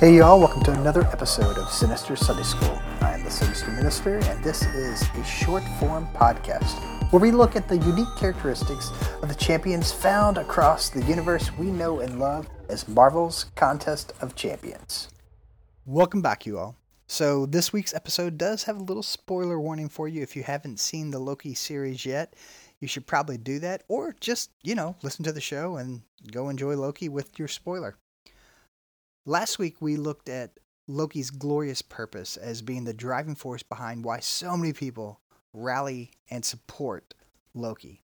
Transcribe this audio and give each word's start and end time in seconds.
Hey, 0.00 0.16
y'all, 0.16 0.38
welcome 0.40 0.62
to 0.62 0.72
another 0.72 1.02
episode 1.08 1.58
of 1.58 1.68
Sinister 1.68 2.16
Sunday 2.16 2.42
School. 2.42 2.80
I 3.02 3.12
am 3.12 3.22
the 3.22 3.30
Sinister 3.30 3.70
Minister, 3.72 4.16
and 4.16 4.42
this 4.42 4.62
is 4.62 5.02
a 5.02 5.22
short 5.24 5.62
form 5.78 6.08
podcast 6.14 6.72
where 7.12 7.20
we 7.20 7.30
look 7.30 7.54
at 7.54 7.68
the 7.68 7.76
unique 7.76 8.08
characteristics 8.16 8.90
of 9.20 9.28
the 9.28 9.34
champions 9.34 9.92
found 9.92 10.38
across 10.38 10.88
the 10.88 11.04
universe 11.04 11.54
we 11.58 11.66
know 11.66 12.00
and 12.00 12.18
love 12.18 12.48
as 12.70 12.88
Marvel's 12.88 13.50
Contest 13.56 14.14
of 14.22 14.34
Champions. 14.34 15.10
Welcome 15.84 16.22
back, 16.22 16.46
you 16.46 16.58
all. 16.58 16.76
So, 17.06 17.44
this 17.44 17.70
week's 17.70 17.92
episode 17.92 18.38
does 18.38 18.62
have 18.62 18.78
a 18.78 18.82
little 18.82 19.02
spoiler 19.02 19.60
warning 19.60 19.90
for 19.90 20.08
you. 20.08 20.22
If 20.22 20.34
you 20.34 20.44
haven't 20.44 20.80
seen 20.80 21.10
the 21.10 21.18
Loki 21.18 21.52
series 21.52 22.06
yet, 22.06 22.36
you 22.80 22.88
should 22.88 23.06
probably 23.06 23.36
do 23.36 23.58
that, 23.58 23.82
or 23.86 24.16
just, 24.18 24.50
you 24.62 24.74
know, 24.74 24.96
listen 25.02 25.26
to 25.26 25.32
the 25.32 25.42
show 25.42 25.76
and 25.76 26.00
go 26.32 26.48
enjoy 26.48 26.74
Loki 26.74 27.10
with 27.10 27.38
your 27.38 27.48
spoiler. 27.48 27.98
Last 29.26 29.58
week, 29.58 29.76
we 29.80 29.96
looked 29.96 30.30
at 30.30 30.58
Loki's 30.88 31.30
glorious 31.30 31.82
purpose 31.82 32.38
as 32.38 32.62
being 32.62 32.84
the 32.84 32.94
driving 32.94 33.34
force 33.34 33.62
behind 33.62 34.04
why 34.04 34.20
so 34.20 34.56
many 34.56 34.72
people 34.72 35.20
rally 35.52 36.12
and 36.30 36.42
support 36.44 37.12
Loki. 37.54 38.02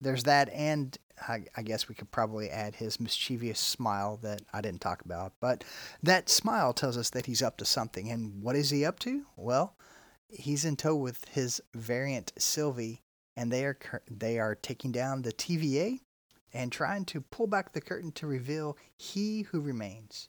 There's 0.00 0.24
that, 0.24 0.48
and 0.50 0.96
I, 1.20 1.44
I, 1.56 1.62
guess 1.62 1.88
we 1.88 1.94
could 1.94 2.10
probably 2.10 2.50
add 2.50 2.74
his 2.74 3.00
mischievous 3.00 3.60
smile 3.60 4.18
that 4.22 4.42
I 4.52 4.60
didn't 4.60 4.80
talk 4.80 5.04
about. 5.04 5.32
But 5.40 5.64
that 6.02 6.28
smile 6.28 6.72
tells 6.72 6.96
us 6.96 7.10
that 7.10 7.26
he's 7.26 7.42
up 7.42 7.56
to 7.58 7.64
something. 7.64 8.10
And 8.10 8.42
what 8.42 8.56
is 8.56 8.70
he 8.70 8.84
up 8.84 8.98
to? 9.00 9.26
Well, 9.36 9.76
he's 10.28 10.64
in 10.64 10.76
tow 10.76 10.96
with 10.96 11.24
his 11.28 11.60
variant 11.74 12.32
Sylvie, 12.36 13.02
and 13.36 13.52
they 13.52 13.64
are 13.64 13.78
they 14.10 14.38
are 14.38 14.54
taking 14.54 14.92
down 14.92 15.22
the 15.22 15.32
TVA 15.32 16.00
and 16.52 16.72
trying 16.72 17.04
to 17.06 17.20
pull 17.20 17.46
back 17.46 17.72
the 17.72 17.80
curtain 17.80 18.12
to 18.12 18.26
reveal 18.26 18.76
he 18.96 19.42
who 19.42 19.60
remains. 19.60 20.28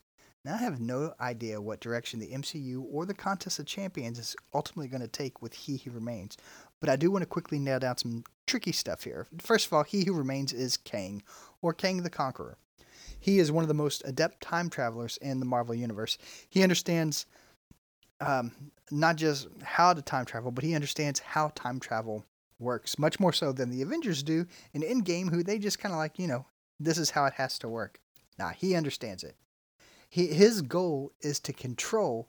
Now, 0.50 0.56
I 0.56 0.64
have 0.64 0.80
no 0.80 1.14
idea 1.22 1.62
what 1.62 1.80
direction 1.80 2.20
the 2.20 2.32
MCU 2.32 2.84
or 2.92 3.06
the 3.06 3.14
Contest 3.14 3.60
of 3.60 3.68
Champions 3.68 4.18
is 4.18 4.36
ultimately 4.52 4.88
going 4.88 5.04
to 5.04 5.08
take 5.08 5.44
with 5.44 5.54
He 5.54 5.78
Who 5.78 5.92
Remains, 5.92 6.38
but 6.80 6.90
I 6.90 6.96
do 6.96 7.12
want 7.12 7.22
to 7.22 7.28
quickly 7.28 7.60
nail 7.60 7.78
down 7.78 7.98
some 7.98 8.24
tricky 8.48 8.72
stuff 8.72 9.04
here. 9.04 9.28
First 9.38 9.68
of 9.68 9.74
all, 9.74 9.84
He 9.84 10.06
Who 10.06 10.14
Remains 10.14 10.52
is 10.52 10.76
Kang, 10.76 11.22
or 11.62 11.72
Kang 11.72 12.02
the 12.02 12.10
Conqueror. 12.10 12.58
He 13.20 13.38
is 13.38 13.52
one 13.52 13.64
of 13.64 13.68
the 13.68 13.76
most 13.76 14.02
adept 14.06 14.42
time 14.42 14.72
travelers 14.72 15.18
in 15.18 15.40
the 15.40 15.46
Marvel 15.46 15.76
Universe. 15.76 16.18
He 16.50 16.64
understands 16.64 17.28
um, 18.20 18.52
not 18.90 19.18
just 19.18 19.50
how 19.62 19.94
to 19.94 20.02
time 20.02 20.26
travel, 20.26 20.50
but 20.50 20.64
he 20.64 20.74
understands 20.74 21.20
how 21.20 21.52
time 21.54 21.80
travel 21.80 22.26
works, 22.58 22.98
much 22.98 23.20
more 23.20 23.34
so 23.34 23.52
than 23.52 23.70
the 23.70 23.84
Avengers 23.84 24.24
do 24.24 24.48
in 24.74 24.82
Endgame, 24.82 25.30
who 25.30 25.44
they 25.44 25.60
just 25.60 25.78
kind 25.78 25.94
of 25.94 26.00
like, 26.00 26.18
you 26.18 26.26
know, 26.26 26.48
this 26.80 26.98
is 26.98 27.12
how 27.12 27.26
it 27.26 27.34
has 27.34 27.60
to 27.60 27.70
work. 27.70 28.00
Nah, 28.40 28.50
he 28.50 28.74
understands 28.74 29.24
it. 29.24 29.36
He, 30.10 30.28
his 30.28 30.62
goal 30.62 31.12
is 31.22 31.40
to 31.42 31.54
control 31.54 32.28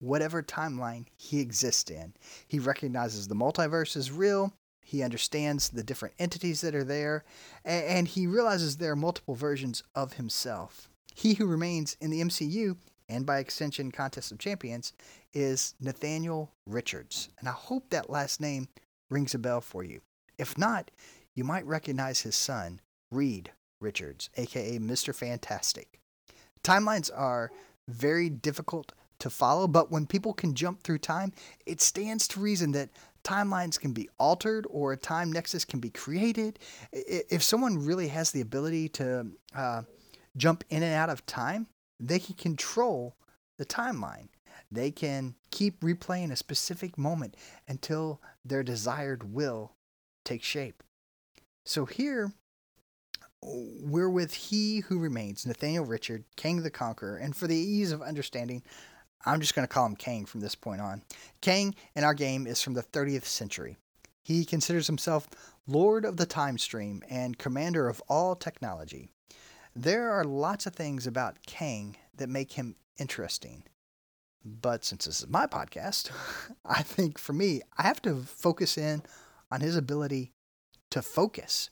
whatever 0.00 0.42
timeline 0.42 1.06
he 1.16 1.40
exists 1.40 1.90
in. 1.90 2.14
He 2.48 2.58
recognizes 2.58 3.28
the 3.28 3.34
multiverse 3.34 3.96
is 3.96 4.10
real. 4.10 4.52
He 4.82 5.02
understands 5.02 5.68
the 5.68 5.84
different 5.84 6.14
entities 6.18 6.62
that 6.62 6.74
are 6.74 6.84
there, 6.84 7.24
and, 7.64 7.84
and 7.84 8.08
he 8.08 8.26
realizes 8.26 8.76
there 8.76 8.92
are 8.92 8.96
multiple 8.96 9.36
versions 9.36 9.84
of 9.94 10.14
himself. 10.14 10.88
He 11.14 11.34
who 11.34 11.46
remains 11.46 11.96
in 12.00 12.10
the 12.10 12.22
MCU, 12.22 12.76
and 13.08 13.24
by 13.24 13.38
extension, 13.38 13.92
Contest 13.92 14.32
of 14.32 14.38
Champions, 14.38 14.92
is 15.32 15.74
Nathaniel 15.80 16.50
Richards. 16.66 17.28
And 17.38 17.48
I 17.48 17.52
hope 17.52 17.90
that 17.90 18.10
last 18.10 18.40
name 18.40 18.68
rings 19.10 19.34
a 19.34 19.38
bell 19.38 19.60
for 19.60 19.84
you. 19.84 20.00
If 20.38 20.58
not, 20.58 20.90
you 21.34 21.44
might 21.44 21.66
recognize 21.66 22.20
his 22.20 22.34
son, 22.34 22.80
Reed 23.10 23.52
Richards, 23.80 24.30
aka 24.36 24.78
Mr. 24.78 25.14
Fantastic. 25.14 26.00
Timelines 26.64 27.10
are 27.14 27.50
very 27.88 28.28
difficult 28.28 28.92
to 29.20 29.30
follow, 29.30 29.66
but 29.66 29.90
when 29.90 30.06
people 30.06 30.32
can 30.32 30.54
jump 30.54 30.82
through 30.82 30.98
time, 30.98 31.32
it 31.66 31.80
stands 31.80 32.26
to 32.28 32.40
reason 32.40 32.72
that 32.72 32.90
timelines 33.22 33.78
can 33.78 33.92
be 33.92 34.08
altered 34.18 34.66
or 34.70 34.92
a 34.92 34.96
time 34.96 35.30
nexus 35.30 35.64
can 35.64 35.78
be 35.78 35.90
created. 35.90 36.58
If 36.92 37.42
someone 37.42 37.84
really 37.84 38.08
has 38.08 38.30
the 38.30 38.40
ability 38.40 38.88
to 38.90 39.26
uh, 39.54 39.82
jump 40.36 40.64
in 40.70 40.82
and 40.82 40.94
out 40.94 41.10
of 41.10 41.26
time, 41.26 41.66
they 41.98 42.18
can 42.18 42.34
control 42.34 43.14
the 43.58 43.66
timeline. 43.66 44.28
They 44.72 44.90
can 44.90 45.34
keep 45.50 45.80
replaying 45.80 46.30
a 46.32 46.36
specific 46.36 46.96
moment 46.96 47.36
until 47.68 48.20
their 48.44 48.62
desired 48.62 49.34
will 49.34 49.72
takes 50.24 50.46
shape. 50.46 50.82
So 51.66 51.84
here, 51.84 52.32
we're 53.42 54.10
with 54.10 54.34
He 54.34 54.80
Who 54.80 54.98
Remains, 54.98 55.46
Nathaniel 55.46 55.84
Richard, 55.84 56.24
Kang 56.36 56.62
the 56.62 56.70
Conqueror, 56.70 57.16
and 57.16 57.34
for 57.34 57.46
the 57.46 57.56
ease 57.56 57.92
of 57.92 58.02
understanding, 58.02 58.62
I'm 59.24 59.40
just 59.40 59.54
going 59.54 59.66
to 59.66 59.72
call 59.72 59.86
him 59.86 59.96
Kang 59.96 60.24
from 60.24 60.40
this 60.40 60.54
point 60.54 60.80
on. 60.80 61.02
Kang 61.40 61.74
in 61.94 62.04
our 62.04 62.14
game 62.14 62.46
is 62.46 62.62
from 62.62 62.74
the 62.74 62.82
30th 62.82 63.24
century. 63.24 63.76
He 64.22 64.44
considers 64.44 64.86
himself 64.86 65.28
Lord 65.66 66.04
of 66.04 66.16
the 66.16 66.26
Time 66.26 66.58
Stream 66.58 67.02
and 67.08 67.38
commander 67.38 67.88
of 67.88 68.02
all 68.08 68.34
technology. 68.34 69.10
There 69.74 70.10
are 70.10 70.24
lots 70.24 70.66
of 70.66 70.74
things 70.74 71.06
about 71.06 71.42
Kang 71.46 71.96
that 72.16 72.28
make 72.28 72.52
him 72.52 72.76
interesting. 72.98 73.64
But 74.44 74.84
since 74.84 75.04
this 75.04 75.22
is 75.22 75.28
my 75.28 75.46
podcast, 75.46 76.10
I 76.64 76.82
think 76.82 77.18
for 77.18 77.32
me, 77.32 77.62
I 77.76 77.82
have 77.82 78.02
to 78.02 78.16
focus 78.16 78.78
in 78.78 79.02
on 79.50 79.60
his 79.60 79.76
ability 79.76 80.32
to 80.90 81.02
focus 81.02 81.70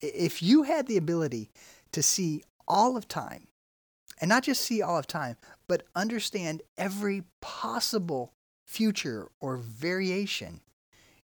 if 0.00 0.42
you 0.42 0.64
had 0.64 0.86
the 0.86 0.96
ability 0.96 1.50
to 1.92 2.02
see 2.02 2.42
all 2.68 2.96
of 2.96 3.08
time, 3.08 3.46
and 4.20 4.28
not 4.28 4.44
just 4.44 4.62
see 4.62 4.80
all 4.82 4.98
of 4.98 5.06
time, 5.06 5.36
but 5.68 5.82
understand 5.94 6.62
every 6.78 7.24
possible 7.40 8.32
future 8.66 9.28
or 9.40 9.56
variation, 9.56 10.60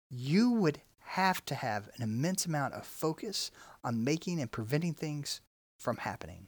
you 0.09 0.52
would 0.52 0.81
have 1.00 1.44
to 1.46 1.56
have 1.56 1.90
an 1.96 2.03
immense 2.03 2.46
amount 2.46 2.74
of 2.74 2.85
focus 2.85 3.52
on 3.84 4.03
making 4.03 4.40
and 4.40 4.52
preventing 4.52 4.94
things 4.94 5.41
from 5.78 5.97
happening. 5.97 6.47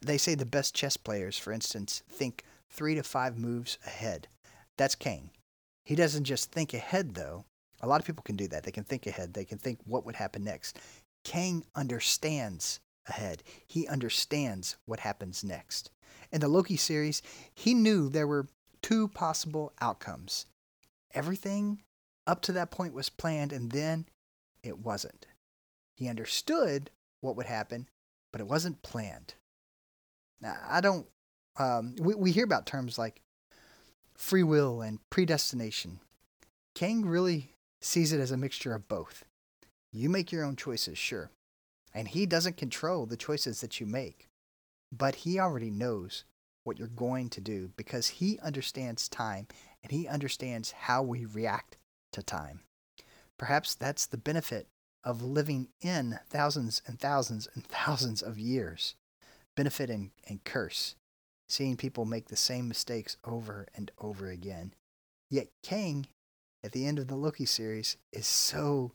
They 0.00 0.18
say 0.18 0.34
the 0.34 0.46
best 0.46 0.74
chess 0.74 0.96
players, 0.96 1.38
for 1.38 1.52
instance, 1.52 2.02
think 2.08 2.44
three 2.70 2.94
to 2.94 3.02
five 3.02 3.38
moves 3.38 3.78
ahead. 3.86 4.28
That's 4.78 4.94
Kang. 4.94 5.30
He 5.84 5.94
doesn't 5.94 6.24
just 6.24 6.52
think 6.52 6.72
ahead, 6.74 7.14
though. 7.14 7.44
A 7.80 7.86
lot 7.86 8.00
of 8.00 8.06
people 8.06 8.22
can 8.22 8.36
do 8.36 8.48
that. 8.48 8.62
They 8.62 8.70
can 8.70 8.84
think 8.84 9.06
ahead. 9.06 9.34
They 9.34 9.44
can 9.44 9.58
think 9.58 9.80
what 9.84 10.06
would 10.06 10.16
happen 10.16 10.44
next. 10.44 10.78
Kang 11.24 11.64
understands 11.74 12.80
ahead. 13.06 13.42
He 13.66 13.86
understands 13.86 14.76
what 14.86 15.00
happens 15.00 15.42
next. 15.42 15.90
In 16.30 16.40
the 16.40 16.48
Loki 16.48 16.76
series, 16.76 17.22
he 17.54 17.74
knew 17.74 18.08
there 18.08 18.26
were 18.26 18.48
two 18.80 19.08
possible 19.08 19.72
outcomes. 19.80 20.46
Everything 21.14 21.82
up 22.26 22.40
to 22.42 22.52
that 22.52 22.70
point 22.70 22.94
was 22.94 23.08
planned, 23.08 23.52
and 23.52 23.70
then 23.70 24.06
it 24.62 24.78
wasn't. 24.78 25.26
He 25.94 26.08
understood 26.08 26.90
what 27.20 27.36
would 27.36 27.46
happen, 27.46 27.88
but 28.32 28.40
it 28.40 28.46
wasn't 28.46 28.82
planned. 28.82 29.34
Now, 30.40 30.56
I 30.68 30.80
don't, 30.80 31.06
um, 31.58 31.94
we, 32.00 32.14
we 32.14 32.32
hear 32.32 32.44
about 32.44 32.66
terms 32.66 32.98
like 32.98 33.20
free 34.16 34.42
will 34.42 34.80
and 34.80 34.98
predestination. 35.10 36.00
Kang 36.74 37.04
really 37.04 37.54
sees 37.80 38.12
it 38.12 38.20
as 38.20 38.30
a 38.30 38.36
mixture 38.36 38.74
of 38.74 38.88
both. 38.88 39.24
You 39.92 40.08
make 40.08 40.32
your 40.32 40.44
own 40.44 40.56
choices, 40.56 40.96
sure. 40.96 41.30
And 41.94 42.08
He 42.08 42.26
doesn't 42.26 42.56
control 42.56 43.06
the 43.06 43.16
choices 43.16 43.60
that 43.60 43.80
you 43.80 43.86
make. 43.86 44.28
But 44.90 45.16
He 45.16 45.38
already 45.38 45.70
knows 45.70 46.24
what 46.64 46.78
you're 46.78 46.88
going 46.88 47.28
to 47.30 47.40
do 47.40 47.70
because 47.76 48.08
He 48.08 48.38
understands 48.40 49.08
time 49.08 49.46
and 49.82 49.92
He 49.92 50.08
understands 50.08 50.72
how 50.72 51.02
we 51.02 51.24
react 51.24 51.76
to 52.12 52.22
time. 52.22 52.60
Perhaps 53.38 53.74
that's 53.74 54.06
the 54.06 54.16
benefit 54.16 54.68
of 55.04 55.22
living 55.22 55.68
in 55.80 56.20
thousands 56.28 56.80
and 56.86 56.98
thousands 56.98 57.48
and 57.54 57.64
thousands 57.64 58.22
of 58.22 58.38
years. 58.38 58.94
Benefit 59.56 59.90
and, 59.90 60.10
and 60.28 60.44
curse. 60.44 60.94
Seeing 61.48 61.76
people 61.76 62.04
make 62.04 62.28
the 62.28 62.36
same 62.36 62.68
mistakes 62.68 63.16
over 63.24 63.66
and 63.74 63.90
over 63.98 64.28
again. 64.28 64.72
Yet 65.28 65.48
Kang, 65.62 66.06
at 66.64 66.72
the 66.72 66.86
end 66.86 66.98
of 66.98 67.08
the 67.08 67.16
Loki 67.16 67.44
series, 67.44 67.96
is 68.12 68.26
so 68.26 68.92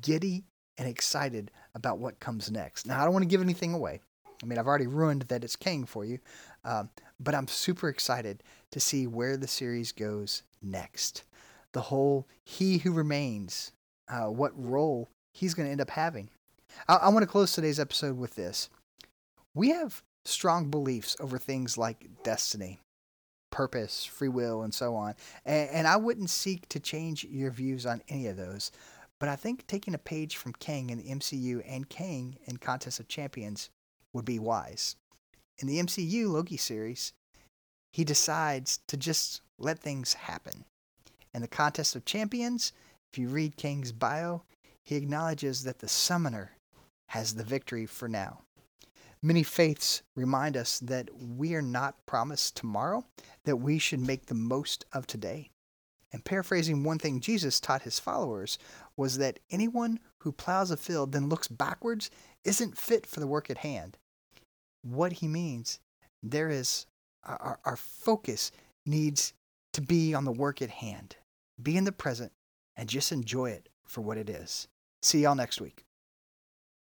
giddy 0.00 0.44
and 0.78 0.88
excited 0.88 1.50
about 1.74 1.98
what 1.98 2.20
comes 2.20 2.50
next. 2.50 2.86
Now, 2.86 3.00
I 3.00 3.04
don't 3.04 3.12
want 3.12 3.22
to 3.22 3.28
give 3.28 3.42
anything 3.42 3.74
away. 3.74 4.00
I 4.42 4.46
mean, 4.46 4.58
I've 4.58 4.66
already 4.66 4.86
ruined 4.86 5.22
that 5.22 5.44
it's 5.44 5.56
Kang 5.56 5.84
for 5.86 6.04
you, 6.04 6.18
um, 6.64 6.90
but 7.20 7.34
I'm 7.34 7.48
super 7.48 7.88
excited 7.88 8.42
to 8.72 8.80
see 8.80 9.06
where 9.06 9.36
the 9.36 9.46
series 9.46 9.92
goes 9.92 10.42
next. 10.62 11.24
The 11.72 11.80
whole 11.80 12.26
He 12.44 12.78
Who 12.78 12.92
Remains, 12.92 13.72
uh, 14.08 14.26
what 14.26 14.52
role 14.54 15.08
he's 15.32 15.54
going 15.54 15.66
to 15.66 15.72
end 15.72 15.80
up 15.80 15.90
having. 15.90 16.28
I, 16.88 16.96
I 16.96 17.08
want 17.08 17.22
to 17.22 17.28
close 17.28 17.52
today's 17.52 17.80
episode 17.80 18.18
with 18.18 18.34
this. 18.34 18.68
We 19.54 19.70
have 19.70 20.02
strong 20.24 20.70
beliefs 20.70 21.16
over 21.20 21.38
things 21.38 21.78
like 21.78 22.08
destiny, 22.22 22.80
purpose, 23.50 24.04
free 24.04 24.28
will, 24.28 24.62
and 24.62 24.74
so 24.74 24.94
on, 24.96 25.14
and, 25.46 25.70
and 25.70 25.86
I 25.86 25.96
wouldn't 25.96 26.30
seek 26.30 26.68
to 26.70 26.80
change 26.80 27.24
your 27.24 27.50
views 27.50 27.86
on 27.86 28.02
any 28.08 28.26
of 28.26 28.36
those. 28.36 28.72
But 29.24 29.30
I 29.32 29.36
think 29.36 29.66
taking 29.66 29.94
a 29.94 29.98
page 29.98 30.36
from 30.36 30.52
Kang 30.52 30.90
in 30.90 30.98
the 30.98 31.08
MCU 31.08 31.62
and 31.66 31.88
Kang 31.88 32.36
in 32.44 32.58
Contest 32.58 33.00
of 33.00 33.08
Champions 33.08 33.70
would 34.12 34.26
be 34.26 34.38
wise. 34.38 34.96
In 35.56 35.66
the 35.66 35.78
MCU 35.78 36.28
Loki 36.28 36.58
series, 36.58 37.14
he 37.90 38.04
decides 38.04 38.80
to 38.86 38.98
just 38.98 39.40
let 39.58 39.78
things 39.78 40.12
happen. 40.12 40.66
In 41.32 41.40
the 41.40 41.48
contest 41.48 41.96
of 41.96 42.04
champions, 42.04 42.74
if 43.10 43.18
you 43.18 43.28
read 43.28 43.56
Kang's 43.56 43.92
bio, 43.92 44.42
he 44.82 44.96
acknowledges 44.96 45.64
that 45.64 45.78
the 45.78 45.88
summoner 45.88 46.58
has 47.06 47.34
the 47.34 47.44
victory 47.44 47.86
for 47.86 48.10
now. 48.10 48.42
Many 49.22 49.42
faiths 49.42 50.02
remind 50.14 50.54
us 50.54 50.78
that 50.80 51.08
we 51.18 51.54
are 51.54 51.62
not 51.62 52.04
promised 52.04 52.56
tomorrow, 52.56 53.06
that 53.44 53.56
we 53.56 53.78
should 53.78 54.00
make 54.00 54.26
the 54.26 54.34
most 54.34 54.84
of 54.92 55.06
today. 55.06 55.48
And 56.14 56.24
paraphrasing 56.24 56.84
one 56.84 57.00
thing 57.00 57.18
Jesus 57.18 57.58
taught 57.58 57.82
his 57.82 57.98
followers 57.98 58.56
was 58.96 59.18
that 59.18 59.40
anyone 59.50 59.98
who 60.18 60.30
plows 60.30 60.70
a 60.70 60.76
field 60.76 61.10
then 61.10 61.28
looks 61.28 61.48
backwards 61.48 62.08
isn't 62.44 62.78
fit 62.78 63.04
for 63.04 63.18
the 63.18 63.26
work 63.26 63.50
at 63.50 63.58
hand. 63.58 63.98
What 64.82 65.14
he 65.14 65.26
means, 65.26 65.80
there 66.22 66.50
is 66.50 66.86
our, 67.24 67.58
our 67.64 67.76
focus 67.76 68.52
needs 68.86 69.34
to 69.72 69.80
be 69.80 70.14
on 70.14 70.24
the 70.24 70.30
work 70.30 70.62
at 70.62 70.70
hand. 70.70 71.16
Be 71.60 71.76
in 71.76 71.82
the 71.82 71.90
present 71.90 72.30
and 72.76 72.88
just 72.88 73.10
enjoy 73.10 73.50
it 73.50 73.68
for 73.84 74.00
what 74.00 74.16
it 74.16 74.30
is. 74.30 74.68
See 75.02 75.22
y'all 75.22 75.34
next 75.34 75.60
week. 75.60 75.83